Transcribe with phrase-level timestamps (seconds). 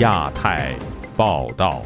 [0.00, 0.74] 亚太
[1.14, 1.82] 报道，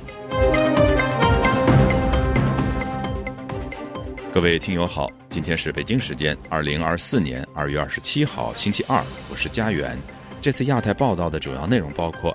[4.33, 9.98] 各位听友好，今天是北京时间二零二四年二月二十七号星期二，我是家园。
[10.40, 12.32] 这次亚太报道的主要内容包括：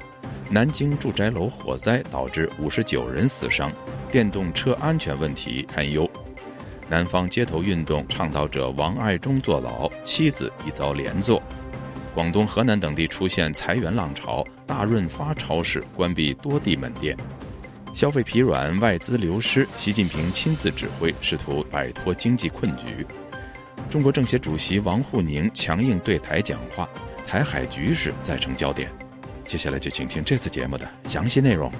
[0.50, 3.72] 南京住宅楼火灾导致五十九人死伤，
[4.12, 6.06] 电动车安全问题堪忧；
[6.90, 11.42] 南方街头运动倡导者王爱忠坐牢，妻子已遭连坐。
[12.20, 17.16] 广东、河南等地出现裁员浪潮，大润发超市关闭多地门店，
[17.96, 23.08] 消费疲软，外资流失，习近平亲自指挥，试图摆脱经济困局。
[23.90, 26.90] 中国政协主席王沪宁强硬对台讲话，
[27.26, 28.92] 台海局势再成焦点。
[29.46, 31.72] 接下来就请听这次节目的详细内容。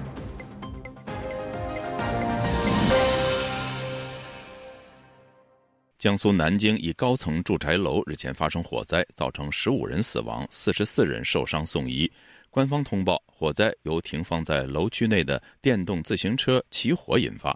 [6.00, 12.10] 江苏南京一高层住宅楼日前发生火灾，造成十五人死亡、四十四人受伤送医。
[12.48, 17.54] 官方通报，火灾由停放在楼区内的电动自行车起火引发。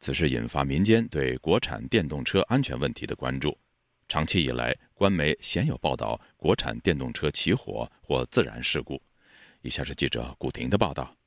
[0.00, 3.56] 此事引发民间对国产电动车安全问题的关注。
[4.06, 9.00] 长期以来，官媒鲜有报道国产电动车起火或自燃事故。
[9.62, 11.17] 以下是记者古婷的报道。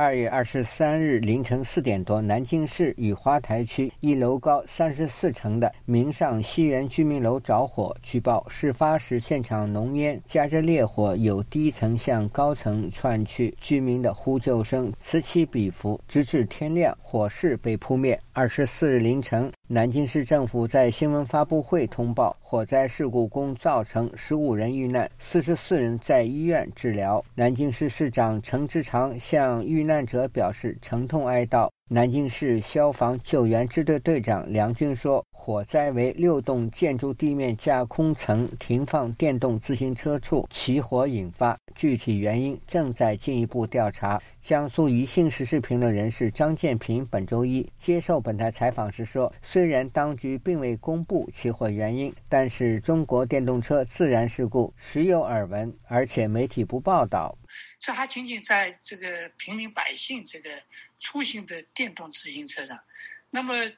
[0.00, 7.96] 二月二十三日凌晨四点多，南京市雨花台区一楼高三十四层的明上西园居民楼着火。
[8.00, 18.20] 据报，事发时现场浓烟夹着烈火有低层向高层窜去，居民的呼救声此起彼伏，直至天亮，火势被扑灭。
[18.38, 19.50] 二十四日凌晨。
[19.66, 27.20] 南京市政府在新闻发布会通报，火灾事故共造成十五人遇难，四十四人在医院治疗。
[27.34, 31.68] 南京市市长陈志常向遇难者表示沉痛哀悼。
[31.90, 57.34] 南京市消防救援支队队长梁军说：“火灾为六栋建筑地面架空层停放电动自行车处起火引发，具体原因正在进一步调查。”江苏宜兴时事评论人士张建平本周一接受本台采访时说：“虽然当局并未公布起火原因，但是中国电动车自燃事故时有耳闻，而且媒体不报道。”
[57.78, 60.62] 这还仅仅在这个平民百姓这个
[60.98, 62.82] 出行的电动自行车上，
[63.30, 63.70] 那么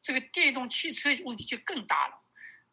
[0.00, 2.20] 这个电动汽车问题就更大了，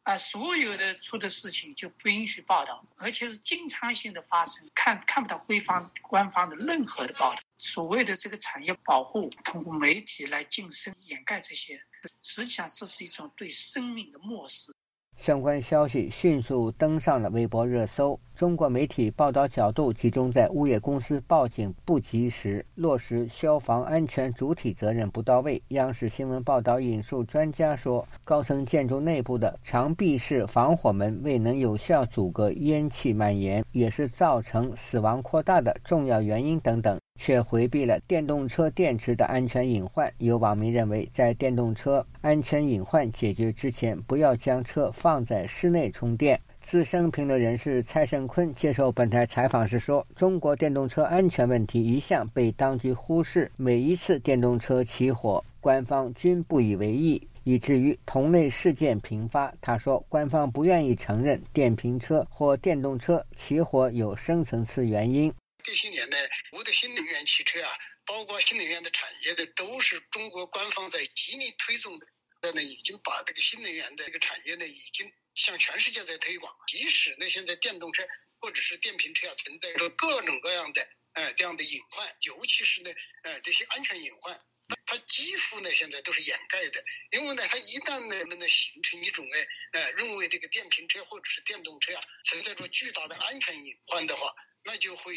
[0.04, 7.40] 啊，所有的出的事情就不允许报道，而且是经常性的发生，看看不到官方官方的任何的报道。
[7.58, 11.84] 所谓的这个产业保护，通过媒体来晋升掩盖这些，
[12.24, 14.76] 实际上这是一种对生命的漠视。
[15.22, 18.20] 相关消息迅速登上了微博热搜。
[18.34, 25.62] 中国媒体报道角度集中在物业公司报警不及时，落实消防安全主体责任不到位。
[25.68, 37.00] 央视新闻报道引述专家说，高层建筑内部的长壁式防火门未能有效阻隔烟气蔓延，也是造成死亡扩大的重要原因等等。
[37.22, 40.12] 却回避了电动车电池的安全隐患。
[40.18, 46.40] 有网民认为，在电动车安全隐患解决之前，不要将车放在室内充电。
[46.62, 66.18] 资深评论人士蔡胜坤接受本台采访时说：“中国电动车安全问题一向被当局忽视，每一次电动车起火，官方均不以为意，以至于同类事件频发。”他说：“官方不愿意承认电瓶车或电动车起火有深层次原因。”这些年呢，
[66.52, 67.72] 我的新能源汽车啊，
[68.06, 72.06] 包括新能源的产业的，都是中国官方在极力推动的。
[72.42, 76.52] 那呢，已经把这个新能源的这个产业呢，已经向全世界在推广。
[76.68, 78.04] 即使呢，现在电动车
[78.40, 82.92] 或者是电瓶车啊，存在着各种各样的呃这样的隐患，尤其是呢，
[83.24, 84.42] 呃这些安全隐患，
[84.88, 86.84] 它几乎呢现在都是掩盖的。
[87.12, 89.36] 因为呢，它一旦呢呢形成一种呢，
[89.74, 94.34] 呃认为这个电瓶车或者是电动车啊，存在着巨大的安全隐患的话。
[94.64, 95.14] 那就会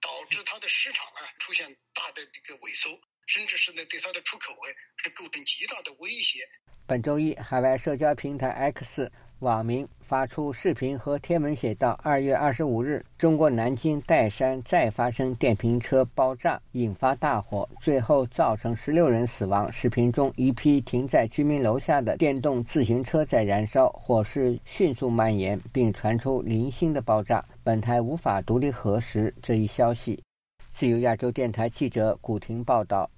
[0.00, 4.66] 导致它的市场啊出现大的这个萎缩，甚至是呢对它的出口啊
[5.02, 6.48] 是构成极大的威胁。
[6.86, 9.10] 本周一，海外社交平台 X。
[9.40, 19.72] 网民发出视频和贴文写道：“二月二十五日，中国南京岱山再发生电瓶车爆炸，引发大火，最后造成十六人死亡。
[19.72, 27.42] 视频中，一批停在居民楼下的电动自行车在燃烧，火势迅速蔓延，并传出零星的爆炸。
[27.64, 30.22] 本台无法独立核实这一消息。”
[30.68, 33.08] 自由亚洲电台记者古婷报道：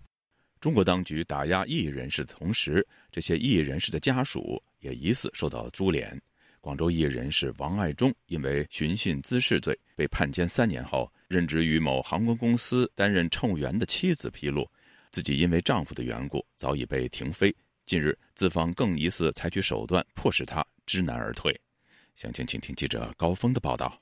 [0.62, 4.62] 中国当局打压异议人士的同时，这些异议人士的家属。
[4.79, 6.20] 也疑似受到株连。
[6.61, 14.69] 广州异议人士王爱忠因为寻衅滋事罪被判监三年后，任职于某航空公司担任乘务员的妻子披露，
[15.11, 17.53] 自己因为丈夫的缘故早已被停飞。
[17.87, 21.53] 近日，资方更疑似采取手段迫使他知难而退。
[22.14, 24.00] 详情，请听记者高峰的报道。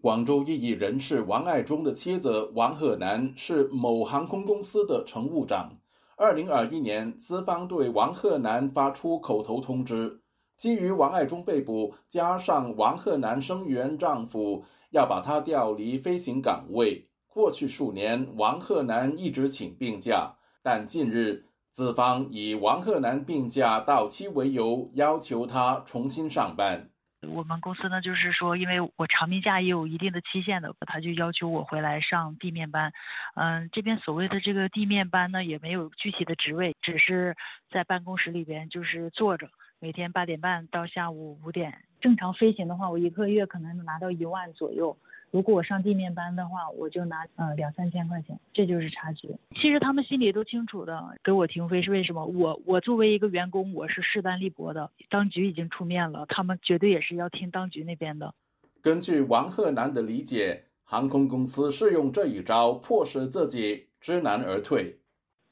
[0.00, 5.78] 广州异议人士王爱忠的妻子王鹤南是某航空公司的乘务长。
[6.22, 10.20] 二零二一年，资方对王鹤南发出口头通知，
[10.56, 17.08] 基于王爱忠被捕，加上王鹤南声援丈夫，要把他调离飞行岗位。
[17.26, 26.91] 过去数年，王鹤南一直请病假，但近日资方以王鹤南病假到期为由，要求他重新上班。
[27.28, 32.92] 我们公司呢，就是说，因为我长病假也有一定的期限的，他就要求我回来上地面班。
[33.34, 37.36] 嗯，这边所谓的这个地面班呢，也没有具体的职位，只是
[37.70, 39.48] 在办公室里边就是坐着，
[39.78, 41.84] 每天八点半到下午五点。
[42.00, 44.96] 正常飞行的话，我一个月可能能拿到一万左右。
[45.32, 49.34] 如果我上地面班的话，我就拿呃两三千块钱，这就是差距。
[49.54, 52.26] 其实他们心里都清楚的，给我停飞是为什么？
[52.26, 58.34] 我我作为一个员工，我是势单力薄的，当局已经出面了，他们绝对也是要听当局那边的。
[58.82, 64.98] 根据王鹤南的理解，航空公司是用这一招迫使自己知难而退。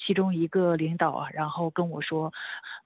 [0.05, 2.32] 其中一个领导啊，然后跟我说。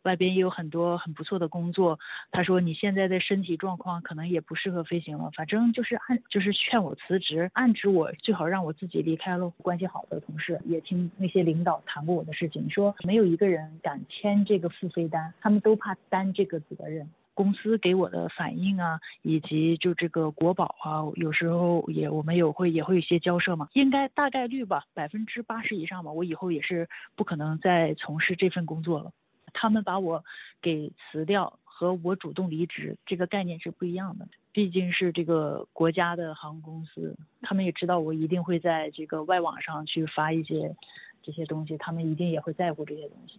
[0.03, 1.99] 外边也有很多很不错的工作，
[2.31, 9.49] 他说你现在的身体状况可能也不适合飞行了，反正就是暗就是劝我辞职，暗指我最好让我自己离开了。
[9.63, 17.09] 关系好的同事也听那些领导谈过我的事情，说没有一个人敢签这个付飞单，他们都怕担这个责任。
[17.35, 29.13] 公司给我的反应啊，以及就这个国保啊，有时候也我们有会也会有一些交涉嘛，应该大概率吧，百分之八十以上吧，我以后也是不可能再从事这份工作了。
[29.53, 30.25] 他们把我
[30.63, 40.75] 给辞掉和我主动离职这个概念是不一样的，毕竟是这个国家的航空公司，他们也知道我一定会在这个外网上去发一些
[41.23, 43.39] 这些东西，他们一定也会在乎这些东西。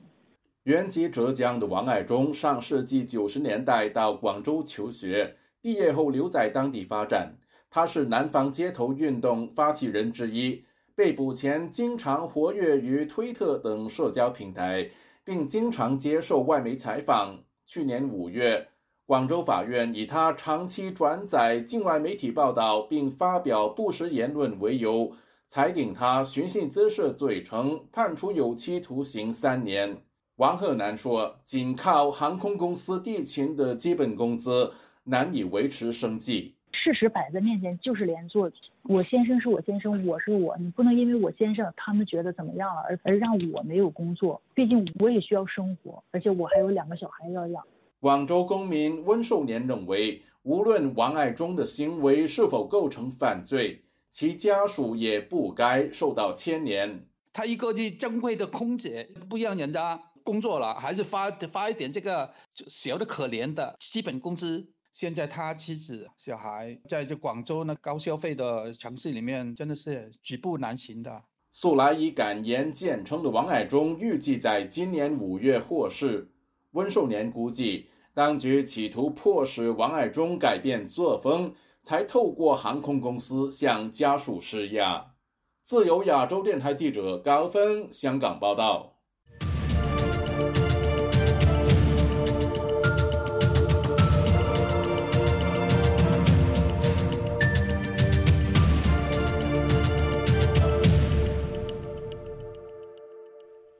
[0.65, 7.33] 原籍浙江的王爱忠，上世纪九十年代到广州求学，毕业后留在当地发展。
[7.69, 10.63] 他是南方街头运动发起人之一，
[10.95, 14.89] 被捕前经常活跃于推特等社交平台。
[15.25, 17.35] 并经常接受外媒采访。
[17.65, 18.67] 去年五月，
[19.07, 25.11] 广州法院以他长期转载境外媒体报道并发表不实言论为由，
[25.47, 29.97] 裁定他寻衅滋事罪成，判处有期徒刑三年。
[30.37, 34.73] 王鹤南说：“仅靠航空公司地勤的基本工资，
[35.05, 38.51] 难以维持生计。”事实摆在面前，就是连坐。
[38.83, 44.41] 我先生是我先生，我是我，你不能因为我先生他们觉得怎么样了，而而让我没有工作。
[44.53, 47.63] 毕竟我也需要生活，而且我还有两个小孩要养。
[48.01, 57.05] 广州公民温寿年认为，无论王爱忠的行为是否构成犯罪，其家属也不该受到牵连。
[57.31, 62.33] 他一个的正规的空姐，不让人家工作了，还是发发一点这个
[62.67, 64.67] 小的可怜的基本工资。
[64.91, 71.23] 现在他妻子、小孩在这广州呢高消费的城市里面，真的是举步难行的。
[71.51, 76.31] 素来以敢言见称的王爱忠，预计在今年五月获释。
[76.71, 85.13] 温寿年估计，当局企图迫使王爱忠改变作风，才透过航空公司向家属施压。
[85.61, 88.94] 自由亚洲电台记者高峰香港报道。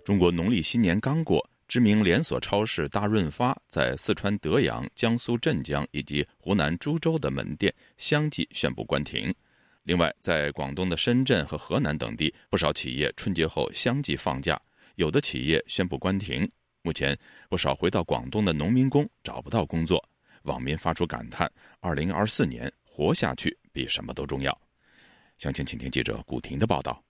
[0.03, 9.33] 中国农历新年刚过，知名连锁超市大润发在四川德阳、江苏镇江以及湖南株洲的门店相继宣布关停。
[9.83, 14.59] 另外，在广东的深圳和河南等地，不少企业春节后相继放假，
[14.95, 16.49] 有的企业宣布关停。
[16.81, 17.17] 目前，
[17.49, 20.03] 不少回到广东的农民工找不到工作，
[20.43, 24.55] 网民发出感叹：“二零二四年活下去比什么都重要。”
[25.37, 27.01] 详情，请听记者古婷的报道。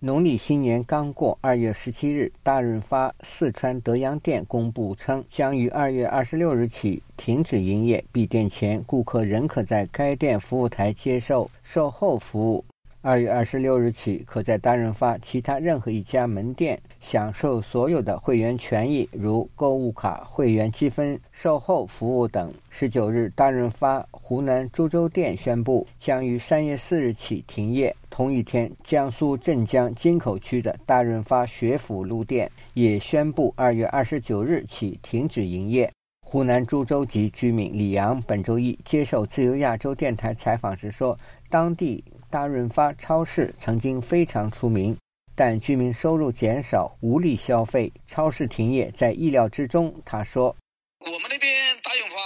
[0.00, 8.04] 农历新年刚过，二月十七日，大润发四川德阳店公布称，将于二月二十六日起停止营业。
[8.12, 12.62] 闭店前，顾客仍可在该店服务台接受售后服务。
[13.06, 22.50] 二月二十六日起，可在大润发其他任何一家门店享受所有的会员权益，如购物卡、会员积分、售后服务等。
[22.70, 27.94] 十九日，大润发湖南株洲店宣布将于三月四日起停业。
[28.08, 35.92] 同一天，江苏镇江金口区的大润发学府路店也宣布二月二十九日起停止营业。
[36.26, 41.18] 湖南株洲籍居民李阳本周一接受自由亚洲电台采访时说，
[41.50, 42.02] 当地。
[42.34, 44.98] 大润发超市曾经非常出名，
[45.36, 50.02] 但居民收入减少，无力消费，超市停业在意料之中。
[50.04, 50.50] 他说
[50.98, 52.16] ：“我们那边大润发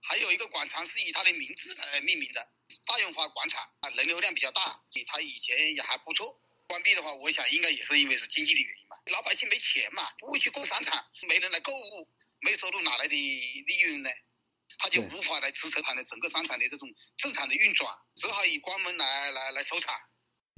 [0.00, 2.44] 还有一个广场是以他的名字来命名的，
[2.88, 6.36] 大润发广场啊，人流量比较大，比它以前也还不错。
[6.66, 10.92] 关闭的话，我想应该也是因为是经济的原因吧，老百姓没钱嘛，不会去逛商场，
[11.28, 12.08] 没人来购物，
[12.40, 14.10] 没收入哪来的利润呢？
[14.78, 19.94] 他就无法来支撑它的整个商场的这种正常的运转，只好以关门来来来收场。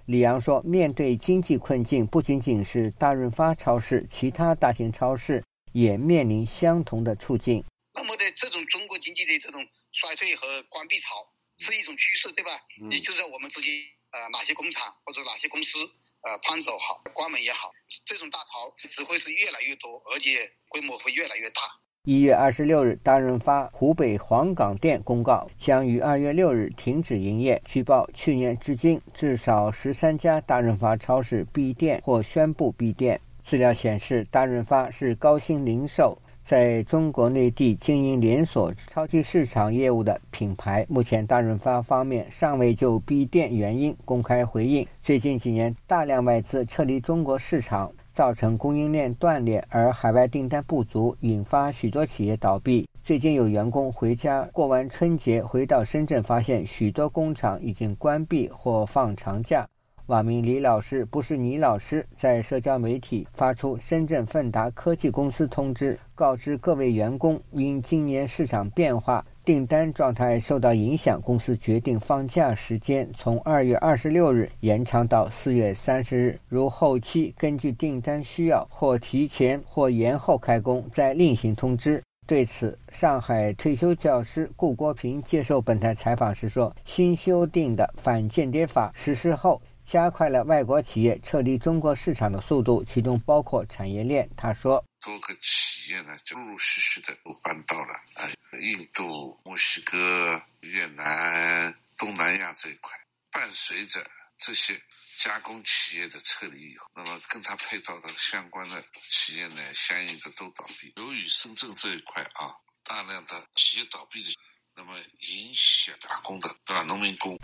[0.07, 5.43] 李阳说：“面对经济困境，不仅仅是大润发超市，其他大型超市
[5.73, 7.65] 也面临相同的处境。
[7.95, 11.09] 那么的这种中国经济的这种衰退和关闭潮
[11.57, 12.51] 是一种趋势，对吧？
[12.91, 15.79] 也就是我们自己呃哪些工厂或者哪些公司
[16.23, 17.73] 呃搬走好，关门也好，
[18.05, 21.63] 这种大潮只会是越来越多，而且规模会越来越大。”
[22.07, 27.59] 一月二十六日，大润发湖北黄冈店公告将于二月六日停止营业。
[27.65, 33.19] 据报，去年至今至少十三家大润发超市闭店或宣布闭店。
[33.43, 40.85] 资料显示，大润发是高新零售在中国内地经营连锁超级市场业务的品牌。
[40.91, 44.87] 目前，大润发方面尚未就闭店原因公开回应。
[45.01, 47.91] 最近几年，大量外资撤离中国市场。
[48.15, 52.89] 造成供应链断裂，而海外订单不足，引发许多企业倒闭。
[53.03, 59.69] 最近有员工回家过完春节，回到深圳，发现许多工厂已经关闭或放长假。
[60.07, 69.25] 网名李老师不是倪老师，在社交媒体发出深圳奋达科技公司通知，告知各位员工，因今年市场变化。
[69.45, 76.41] 订单状态受到影响，公司决定放假时间从二月二十六日延长到四月三十日。
[76.49, 82.03] 如后期根据订单需要，或提前或延后开工，再另行通知。
[82.27, 98.27] 对此，上海退休教师顾国平接受本台采访时说：“新修订的反间谍法实施后，加快了外国企业撤离中国市场的速度，其中包括产业链。”他说：“多个企业呢，就陆陆续续的都搬到了啊。”
[98.63, 102.99] 印度、墨西哥、越南、东南亚这一块，
[103.31, 104.09] 伴随着
[104.39, 104.81] 这些
[105.19, 110.93] 加工企业的撤离以后，那么跟它配套的相关的企业呢，相应的都倒闭。
[110.97, 114.35] 由于深圳这一块啊，大量的企业倒闭的，
[114.77, 116.83] 那么影响打工的，对吧？
[116.85, 117.39] 农民工。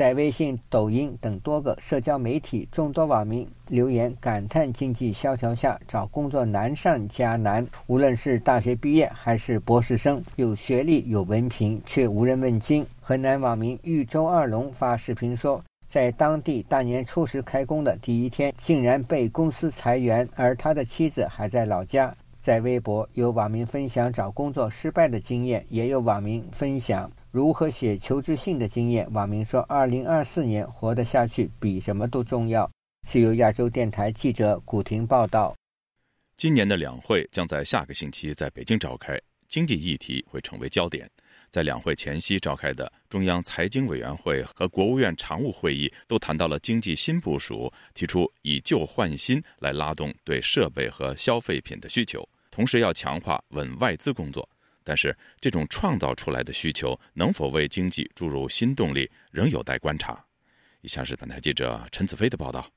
[0.00, 7.66] 在微信、抖音等多个社交媒体，众多网民留言感叹经济萧条下找工作难上加难。
[7.86, 12.86] 无论是大学毕业还是博士生，有学历有文凭却无人问津。
[13.02, 22.14] 河南网民豫州二龙发视频说，在当地大年初十开工的第一天，竟然被公司裁员，而他的妻子还在老家。
[22.40, 27.12] 在微博，有网民分享找工作失败的经验，也有网民分享。
[27.32, 29.08] 如何写求职信的经验？
[29.12, 32.68] 网民说：“二零二四年活得下去比什么都重要。”
[33.06, 35.54] 是由亚洲电台记者古婷报道。
[36.36, 39.16] 今年的两会将在下个星期在北京召开，
[39.48, 41.08] 经济议题会成为焦点。
[41.50, 54.48] 在两会前夕召开的中央财经委员会和国务院常务会议都谈到了经济新部署，提出以旧换新来拉动对设备和消费品的需求，同时要强化稳外资工作。
[54.90, 60.20] 但是，这种创造出来的需求能否为经济注入新动力，仍有待观察。
[60.80, 62.68] 以下是本台记者陈子飞的报道：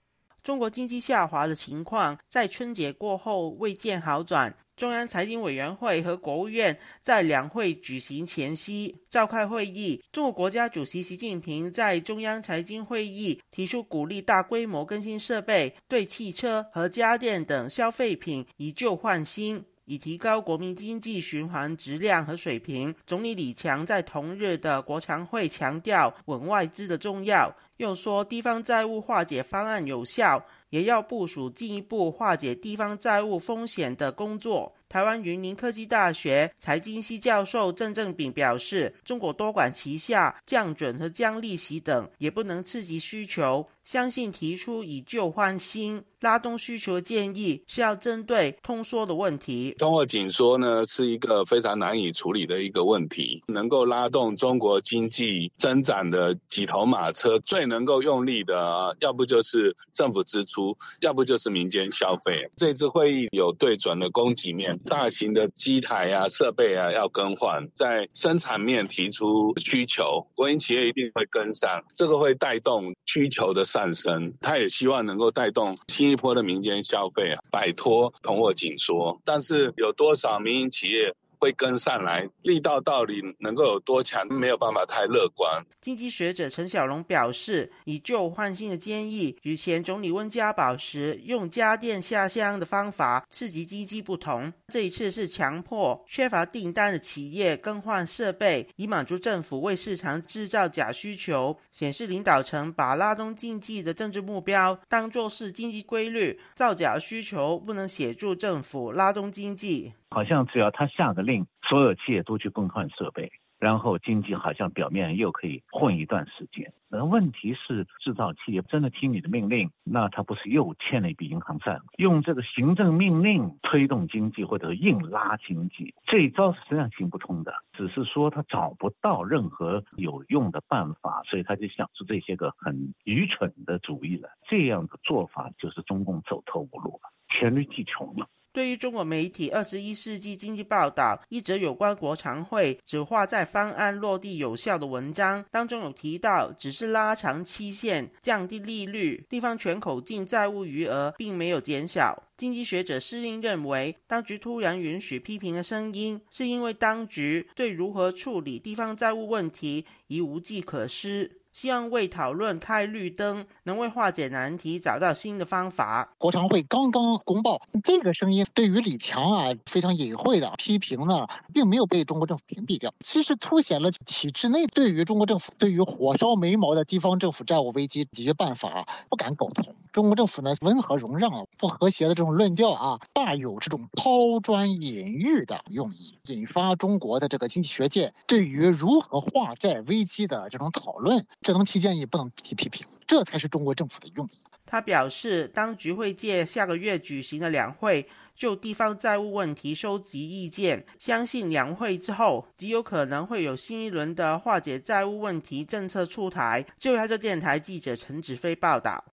[0.43, 4.55] 中国经济下滑的情况在春节过后未见好转。
[4.75, 10.00] 中央财经委员会和国务院在两会举行前夕召开会议。
[10.12, 19.65] 中国国家主席习近平在中央财经会议提出，鼓励大规模更新设备，对汽车和家电等消费品以旧换新。
[19.86, 22.94] 以提高国民经济循环质量和水平。
[23.06, 34.74] 总理李强在同日的国常会强调稳外资的重要，又说地方债务化解方案有效，也要部署进一步化解地方债务风险的工作。
[34.88, 43.68] 台湾云林科技大学财经系教授郑正炳表示，中国多管齐下，降准和降利息等也不能刺激需求。
[43.84, 49.75] 相信提出以旧换新、拉动需求的建议是要针对通缩的问题。
[49.78, 62.50] 通货紧缩呢是一个非常难以处理的一个问题，能够拉动中国经济增长的几头马车，最能够用力的，要不就是政府支出，要不就是民间消费。
[62.56, 73.66] 这次会议有对准了供给面，大型的机台啊、设备啊要更换，在生产面提出需求，国营企业一定会跟上，这个会带动需求的。
[73.74, 79.20] 上升，他也希望能够带动新一波的民间消费啊，摆脱通货紧缩。
[79.25, 81.12] 但是有多少民营企业
[81.43, 85.62] 会跟上来，力道到底能够有多强，没有办法太乐观。
[85.81, 109.91] 经济学者陈小龙表示，以旧换新的建议与前总理温家宝时用家电下乡的方法刺激经济不同，这一次是强迫缺乏订单的企业更换设备，以满足政府为市场制造假需求，显示领导层把拉动经济的政治目标当作是经济规律，造假需求不能协助政府拉动经济。
[110.13, 116.72] 好像只要他下个令，所有企业都去更换设备，然后经济好像表面又可以混一段时间。
[116.88, 121.79] 那问题是，制造企业真的听你的命令，那他不是又欠了一笔银行债？
[121.98, 127.51] 用这个行政命令推动经济或者硬拉经济，这一招是实际上行不通的。
[127.75, 134.29] 只是说他找不到任何有用的办法，所以他就想出这些个很愚蠢的主意了。
[134.48, 138.27] 这样的做法就是中共走投无路了，黔驴技穷了。
[138.53, 152.22] 对于中国媒体《二十一世纪经济报道》一则有关国常会只画在方案落地有效的文章当中，有提到只是拉长期限、降低利率，地方全口径债务余额并没有减少。
[152.38, 161.39] 经济学者施令认为，当局突然允许批评的声音，是因为当局对如何处理地方债务问题已无计可施。
[161.53, 166.13] 希望为讨论开绿灯，能为化解难题找到新的方法。
[166.17, 172.91] 国常会刚刚公报，这个声音对于李强啊非常隐晦的批评呢，并没有被中国政府屏蔽掉。
[173.01, 179.75] 其实凸显了体制内对于中国政府对于火烧眉毛的地方政府债务危机解决办法不敢苟同。
[179.91, 191.24] 中国政府呢温和容让、不和谐的这种论调啊，大有这种抛砖引玉的用意，引发中国的这个经济学界对于如何化债危机的这种讨论。
[191.43, 194.39] 只能提建议，不能提批评，这才是中国政府的用意。
[194.65, 200.83] 他表示，当局会借下个月举行的两会，就地方债务问题收集意见。
[200.97, 206.65] 相信两会之后，极有可能会有新一轮的化解债务问题政策出台。
[206.79, 209.03] 就台州电台记者陈子飞报道。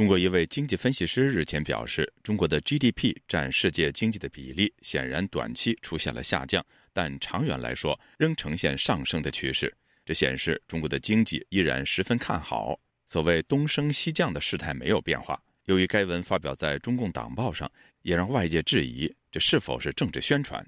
[0.00, 9.70] 中国一位经济分析师日前表示，中国的 GDP 占世界经济的比例显然短期出现了下降，但长远来说仍呈现上升的趋势。
[10.06, 12.80] 这显示中国的经济依然十分看好。
[13.04, 15.38] 所谓东升西降的事态没有变化。
[15.66, 17.70] 由于该文发表在中共党报上，
[18.00, 20.66] 也让外界质疑这是否是政治宣传。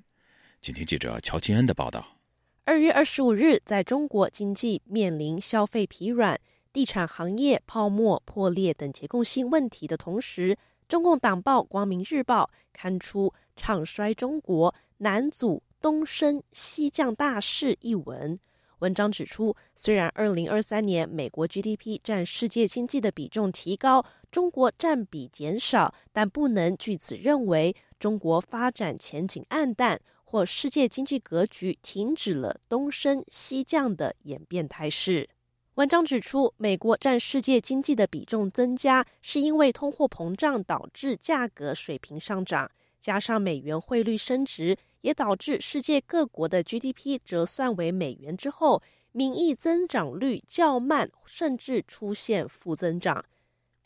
[0.61, 2.19] 请听记者乔金恩的报道。
[2.65, 6.39] 二月二十五日，在中国经济面临消费疲软。
[6.73, 10.57] 地产行业泡沫破裂等结构性问题的同时，
[10.89, 18.39] 中共党报《光明日报》刊出《唱衰中国南祖东升西降大势》一文。
[18.79, 35.29] 文章指出，虽然二零二三年美国 GDP 占世界经济的比重提高，中国占比减少，但不能据此认为中国发展前景暗淡或世界经济格局停止了东升西降的演变态势。
[35.77, 48.83] 文章指出，美国占世界经济的比重增加，是因为通货膨胀导致价格水平上涨，加上美元汇率升值，也导致世界各国的 GDP 折算为美元之后，
[49.13, 53.25] 名义增长率较慢，甚至出现负增长。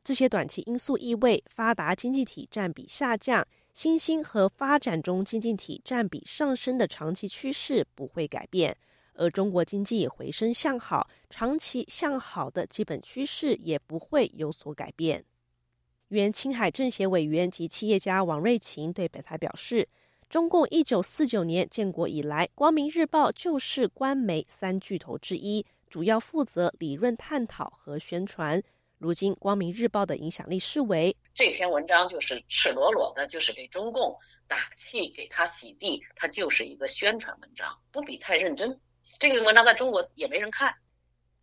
[0.03, 8.77] 这些短期因素意味，发达经济体占比下降，新兴和发展中经济体占比上升的长期趋势不会改变。
[9.17, 15.25] 而中国经济回升向好，长期向好的基本趋势也不会有所改变。
[16.09, 19.89] 原青海政协委员及企业家王瑞琴对本台表示
[20.31, 28.63] ：“中共一九四九年建国以来，《光明日报》就是官媒三巨头之一，主要负责理论探讨和宣传。
[28.99, 38.75] 如今，《光明日报》的影响力视为这篇文章就是赤裸裸的，就是给中共打气，给他洗地，它就是一个宣传文章，不必太认真。”
[39.19, 40.75] 这个文章在中国也没人看。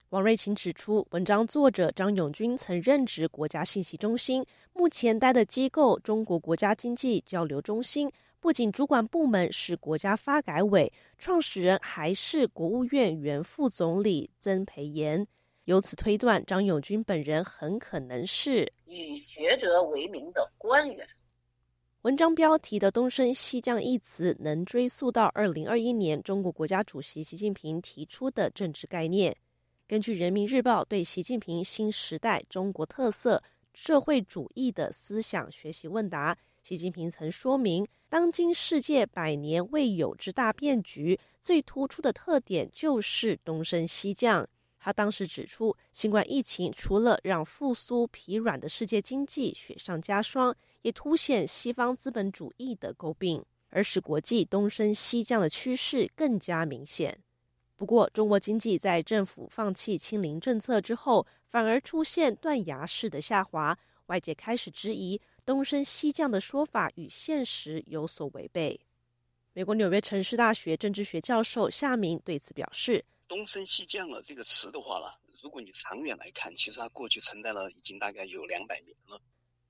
[0.09, 15.25] 王瑞琴指出，文章作者张永军曾任职国家信息中心，目前待的机构中国国家经济交流中心，不仅主管部门是国家发改委，创始人还是国务院原副总理曾培炎。
[15.65, 21.07] 由此推断，张永军本人很可能是以学者为名的官员。
[22.03, 29.33] 文章标题的“东升西降”一词，能追溯到二零二一年中国国家主席习近平提出的政治概念。
[29.87, 33.41] 根据人民日报对习近平新时代中国特色
[33.73, 44.45] 社会主义的思想学习问答，习近平曾说明，当今世界百年未有之大变局，最突出的特点就是东升西降。
[44.77, 50.53] 他当时指出，新冠疫情除了让复苏疲软的世界经济雪上加霜，
[50.83, 57.19] 也凸显西方资本主义的诟病，而使国际东升西降的趋势更加明显。
[57.75, 68.79] 不过，中国经济在政府放弃清零政策之后，反而出现断崖式的下滑，外界开始质疑东升西降的说法与现实有所违背。
[69.53, 73.03] 美国纽约城市大学政治学教授夏明对此表示。
[73.27, 79.19] 东升西降了这个词的话了，如果你长远来看，其实它过去存在了已经大概有两百年了。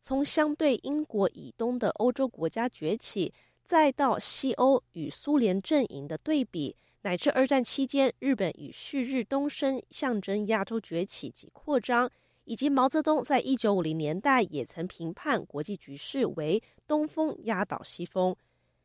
[0.03, 12.11] 从相对英国以东的欧洲国家崛起，再到西欧与苏联阵营的对比，乃至二战期间日本与旭日东升，象征亚洲崛起及扩张，
[12.43, 18.35] 以及毛泽东在一九五零年代也曾评判国际局势为东风压倒西风。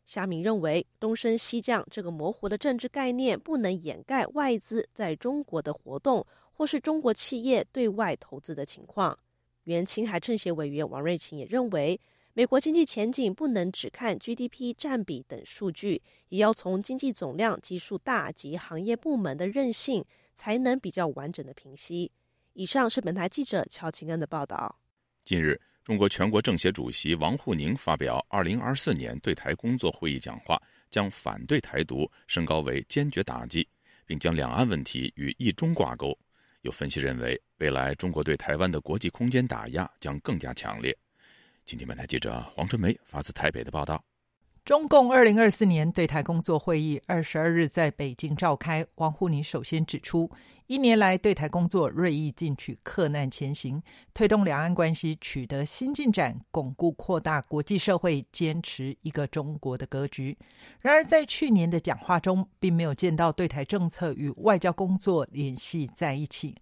[0.05, 9.19] 夏明认为，东升西降这个模糊的政治概念不能掩盖外资在中国的活动，或是中国企业对外投资的情况。
[9.69, 12.01] 原青海政协委员王瑞琴也认为，
[12.33, 16.01] 美国经济前景不能只看 GDP 占比等数据，
[16.31, 20.03] 也要从经济总量、基数大及行业部门的韧性，
[20.35, 22.11] 才能比较完整的评析。
[22.55, 24.79] 以上是本台记者乔清恩的报道。
[25.23, 25.61] 近日。
[25.85, 33.67] 中国全国政协主席王沪宁发表二零二四年对台工作会议讲话，将反对台独升高为坚决打击，
[34.05, 36.15] 并将两岸问题与一中挂钩。
[36.61, 40.97] 有分析认为，未来中国对台湾的国际空间打压将更加强烈。
[41.65, 44.03] 今天，本台记者黄春梅发自台北的报道。
[44.65, 48.87] 中共二零二四年对台工作会议二十二日在北京召开。
[48.97, 50.31] 王沪宁首先指出，
[50.67, 53.83] 一年来对台工作锐意进取、克难前行，
[54.15, 60.39] 推动两岸关系取得新进展，巩固扩大国际社会坚持一个中国的格局。
[60.83, 66.55] 然而，在去年的讲话中，并没有见到对台政策与外交工作联系在一起。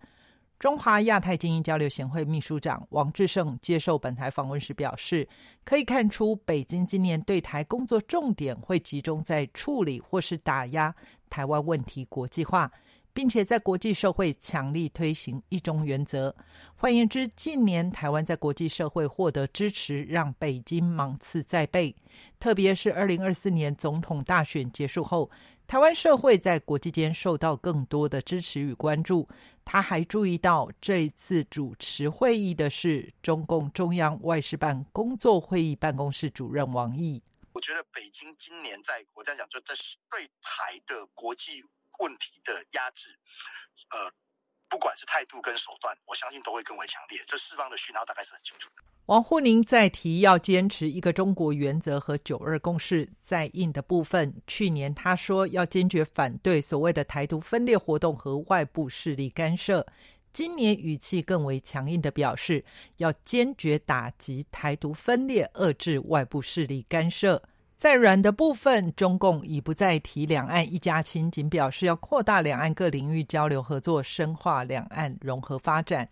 [0.59, 5.29] 中华亚太精英交流协会秘书长王志胜接受本台访问时表示，
[5.64, 10.95] 可以看出北京今年对台工作重点会集中在处理或是打压
[11.29, 12.73] 台湾问题国际化，
[13.12, 16.35] 并且在国际社会强力推行一中原则。
[16.77, 21.95] 换言之，近年台湾在国际社会获得支持，让北京芒刺在背。
[22.40, 25.29] 特别是二零二四年总统大选结束后。
[25.66, 29.27] 台湾社会在国际间受到更多的支持与关注。
[29.69, 37.21] 他还注意到，这一次主持会议的是中共中央外事办工作会议办公室主任王毅。
[37.53, 41.65] 我觉得北京今年在我这样讲，就这是对台的国际
[41.99, 43.19] 问题的压制，
[43.91, 44.13] 呃，
[44.69, 47.19] 不管是态度跟手段，我相信都会更为强烈。
[47.27, 48.83] 这释放的讯号大概是很清楚的。
[49.07, 59.87] 王沪宁在提要坚持一个中国原则和九二共识在印的部分，去年他说要坚决反对所谓的台独分裂活动和外部势力干涉，
[60.33, 62.65] 今年语气更为强硬的表示
[62.97, 67.41] 要坚决打击台独分裂，遏制外部势力干涉。
[67.77, 76.09] 在软的部分，中共已不再提两岸一家亲，仅表示要扩大两岸各领域交流合作，深化两岸融合发展。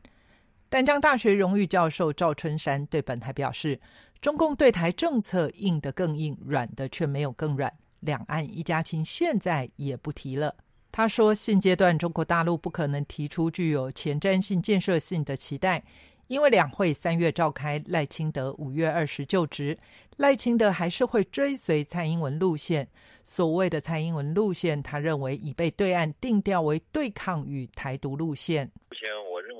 [0.68, 3.80] 淡江大学荣誉教授赵春山对本台表示
[4.20, 7.72] ：“中共对台政策硬的更硬，软的却没有更软。
[8.00, 10.54] 两岸一家亲现在也不提了。”
[10.92, 15.82] 他说：“现阶段中国大陆不可能提出具有前瞻性、建设性的期待，
[16.26, 19.78] 因为两会三月召开，赖清德五月二十就职，
[20.16, 22.88] 赖清德还是会追随蔡英文路线。
[23.22, 28.70] 所谓的蔡英文路线，他认为已被对岸定调为对抗与台独路线。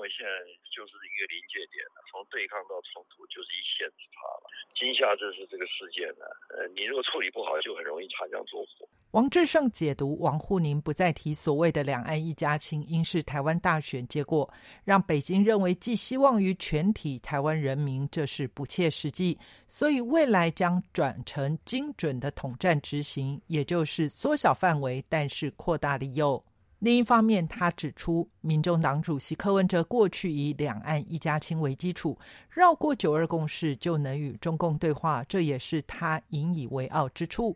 [0.05, 0.31] 为现在。”
[0.75, 4.51] 就是一个临界点了，从对抗到冲突就是一线之差了。
[4.75, 8.85] 今夏这是这个事件呢，呃，你如果处理不好，就很容易擦枪走火。
[9.11, 26.43] 王志胜解读王沪宁不再提所谓的两岸一家亲，应是台湾大选结果让北京认为寄希望于全体台湾人民，这是不切实际，所以未来将转成精准的统战执行，也就是缩小范围，但是扩大利诱。
[26.79, 32.17] 另一方面，他指出，民众党主席柯文哲过去以两岸一家亲为基础，
[32.49, 37.55] 绕过九二共识就能与中共对话，这也是他引以为傲之处。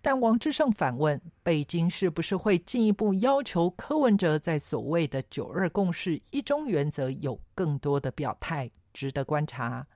[0.00, 9.86] 但王志胜反问，北京是不是会进一步要求柯文哲在所谓的九二共识、一中原则有更多的表态，值得观察。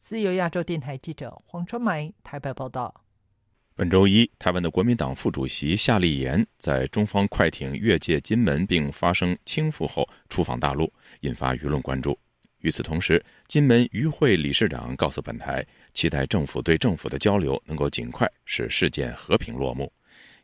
[0.00, 3.05] 自由亚洲电台记者黄春梅台北报道。
[3.78, 12.18] 本周一，台湾的国民党副主席夏立言在中方快艇越界金门并发生倾覆后出访大陆，引发舆论关注。
[12.60, 15.62] 与此同时，金门渔会理事长告诉本台，
[15.92, 19.92] 期待政府对政府的交流能够尽快使事件和平落幕。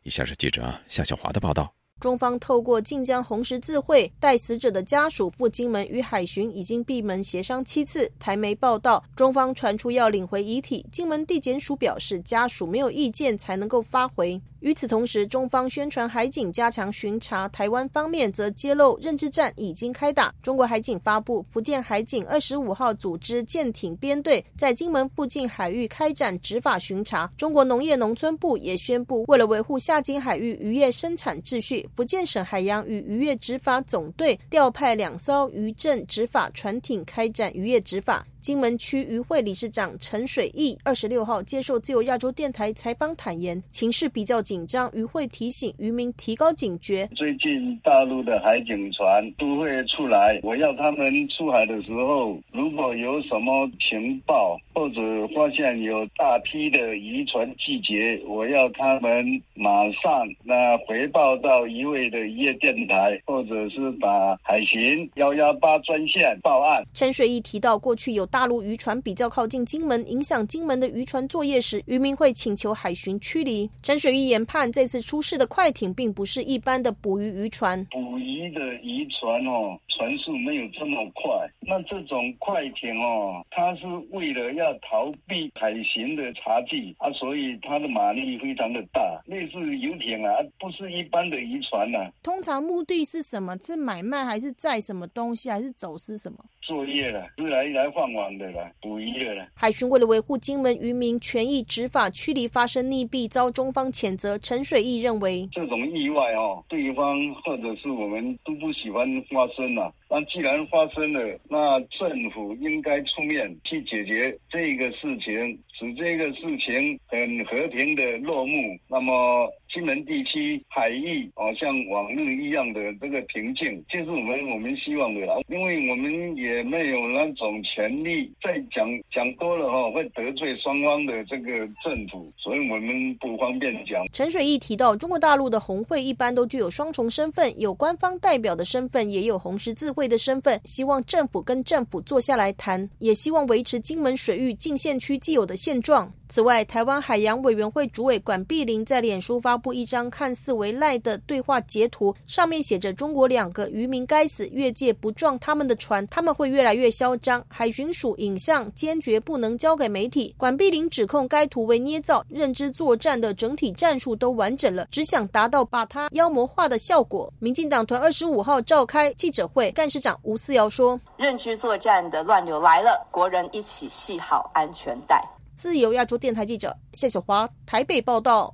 [0.03, 1.73] 以下是记者夏小华的报道。
[2.03, 8.11] 中方透过晋江红十字会带死者的家属赴金门与海巡已经闭门协商七次。
[8.19, 14.41] 台媒报道，中方传出要领回遗体，金门地检署表示家属没有意见才能够发回。
[14.63, 20.33] 与此同时，中方宣传海警加强巡查，台湾方面则揭露认知战已经开打。
[20.41, 27.29] 中国海警发布，福建海警二十五号组织舰艇编队在金门附近海域开展执法巡查。
[27.35, 38.25] 中国农业农村部也宣布，为了维护下金海域渔业生产秩序，福建省海洋与渔业执法总队调派两艘渔政执法船艇开展渔业执法。
[38.43, 47.09] 金门区渔会理事长陈水义二十六号接受自由亚洲电台采访，坦言情势比较紧张，渔会提醒渔民提高警觉。
[47.15, 55.01] 最近大陆的海警船都会出来，我要他们出海的时候，如果有什么情报或者
[55.33, 66.83] 发现有大批的渔船集结，我要他们马上那回报到一位的渔业电台，或者是打海巡幺幺八专线报案。
[66.93, 68.27] 陈水义提到，过去有。
[68.33, 73.69] 大陆渔船比较靠近金门，影响金门的渔船作业时，渔民会请求海巡驱离。
[73.83, 77.85] 陈水玉研判，这次出事的快艇并不是一般的捕鱼渔船。
[77.91, 81.31] 捕鱼的渔船哦，船速没有这么快。
[81.61, 92.09] 那这种快艇哦，它是为了要逃避海巡的查缉啊，所以它的马力非常的大，类似游艇啊，不是一般的渔船呐。
[92.21, 93.57] 通常目的是什么？
[93.59, 96.37] 是买卖还是载什么东西，还是走私什么？
[96.61, 99.45] 作业了，是来来放网的了，捕鱼的了。
[99.53, 104.37] 海巡为了维护金门渔民权益，执法驱离发生溺毙，遭中方谴责。
[104.37, 109.82] 陈水义认为，这种意外哦，对方或者是我们都不喜欢发生了。
[109.83, 109.95] up.
[110.13, 118.77] 那既然发生了，那政府应该出面去解决这个事情，使这个事情很和平的落幕。
[118.87, 119.51] 那么。
[119.73, 125.33] 金门地区海域哦，像往日一样的这个平静，这是我们我们希望的啦。
[125.47, 134.05] 因为我们也没有那种权利，再讲讲多了哈，会得罪双方的这个政府，所以我们不方便讲。
[134.13, 140.59] 陈水义提到，中国大陆的红会一般都具有双重身份，有官方代表的身份，也有红十字会的身份。
[140.65, 146.11] 希望政府跟政府坐下来谈，也希望维持金门水域禁限区既有的现状。
[146.33, 157.45] 此外，台湾海洋委员会主委管碧玲在脸书发布一张看似为赖的对话截图，上面写着“中国两个渔民该死，越界不撞他们的船，他们会越来越嚣张”。
[157.53, 160.33] 海巡署影像坚决不能交给媒体。
[160.35, 167.31] 管碧玲指控该图为捏造，认知作战的整体战术都完整了，只想达到把他妖魔化的效果。
[167.37, 175.23] 民进党团二十五号召开记者会，干事长吴思瑶说：“认知作战的乱流来了，国人一起系好安全带。”
[175.55, 178.53] 自由亚洲电台记者谢小华台北报道。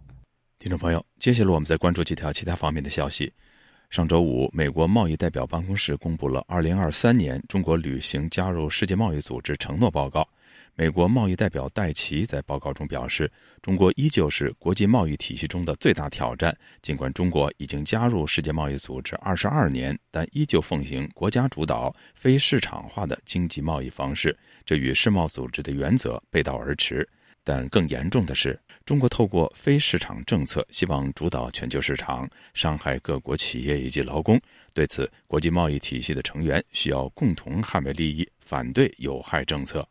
[0.60, 3.32] 听众朋友，接下来我们再关注几条其他方面的消息。
[3.90, 10.28] 上周五，美国贸易代表办公室公布了二零二三年中国旅行加入世界贸易组织承诺报告。
[10.80, 13.30] 美国贸易代表戴奇在报告中表示，
[13.62, 16.58] 中国依旧是国际贸易体系中的最大挑战。
[16.82, 24.34] 尽管中国已经加入世界贸易组织二十二年，但依旧奉行国家主导、非市场化的经济贸易方式。
[24.64, 27.06] 这与世贸组织的原则背道而驰，
[27.44, 34.40] 但更严重的是，中国透过非市场政策，希望主导全球市场，伤害各国企业以及劳工。
[34.74, 39.86] 对此，国际贸易体系的成员需要共同捍卫利益，反对有害政策。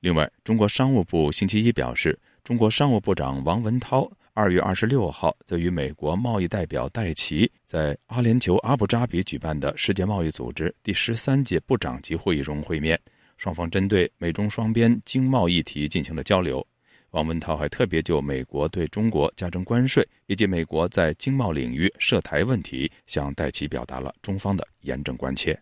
[0.00, 12.98] 另外，中国商务部星期一表示，中国商务部长王文涛二月二十六号在与美国贸易代表戴奇在阿联酋阿布扎比举办的世界贸易组织第十三届部长级会议中会面。
[13.36, 16.64] 双方针对美中双边经贸议题进行了交流。
[17.10, 25.60] 王文涛还特别就美国对中国加征关税以及美国在经贸领域涉台问题，向戴奇表达了中方的严正关切。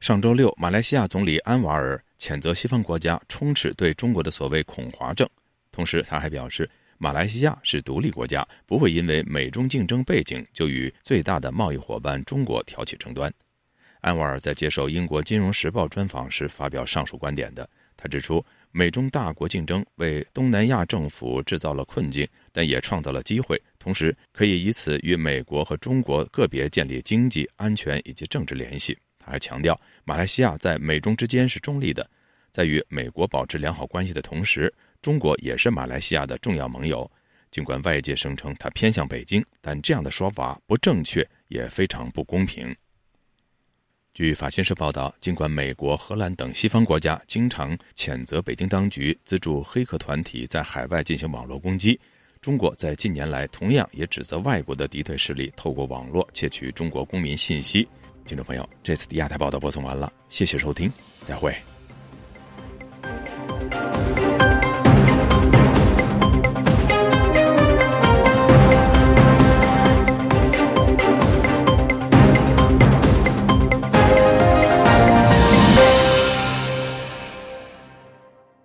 [0.00, 5.26] 上周六，马来西亚总理安瓦尔谴责西方国家充斥对中国的所谓“恐华症”，
[5.72, 13.32] 同时他还表示，马来西亚是独立国家，不会因为美中竞争背景就与最大的贸易伙伴中国挑起争端。
[14.02, 17.66] 安瓦尔在接受英国《金融时报》专访时发表上述观点的。
[17.96, 28.96] 他指出，美中大国竞争为东南亚政府制造了困境，但也创造了机会，同时可以以此与美国和中国个别建立经济、安全以及政治联系。
[29.30, 32.08] 还强调，马来西亚在美中之间是中立的，
[32.50, 37.10] 在与美国保持良好关系的同时，中国也是马来西亚的重要盟友。
[37.50, 42.74] 尽管外界声称他偏向北京，但这样的说法不正确，也非常不公平。
[44.14, 51.98] 据法新社报道，尽管美国、荷兰等西方国家经常谴责北京当局资助黑客团体在海外进行网络攻击，
[52.40, 57.88] 中国在近年来同样也指责外国的敌对势力透过网络窃取中国公民信息。
[58.30, 60.88] 听众朋友，这次的亚太报道播送完了，谢谢收听，
[61.26, 61.52] 再会。